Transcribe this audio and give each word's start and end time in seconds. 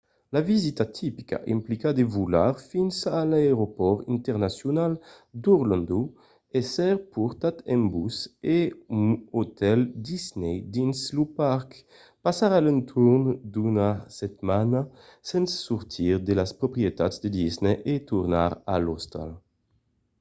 la 0.35 0.41
visita 0.45 0.83
tipica 0.99 1.37
implica 1.55 1.89
de 1.97 2.05
volar 2.15 2.53
fins 2.69 2.95
a 3.19 3.21
l’aeropòrt 3.31 4.03
internacional 4.15 4.91
d’orlando 5.43 5.99
èsser 6.59 6.93
portat 7.13 7.55
en 7.73 7.81
bus 7.93 8.15
a 8.57 8.59
un 9.01 9.07
otèl 9.41 9.79
disney 10.09 10.55
dins 10.75 10.97
lo 11.17 11.23
parc 11.39 11.69
passar 12.25 12.51
a 12.53 12.59
l’entorn 12.65 13.23
d’una 13.53 13.89
setmana 14.21 14.79
sens 15.29 15.49
sortir 15.67 16.15
de 16.27 16.33
las 16.39 16.51
proprietats 16.61 17.15
de 17.23 17.29
disney 17.39 17.75
e 17.91 17.93
tornar 18.11 18.51
a 18.73 18.75
l’ostal 18.83 19.31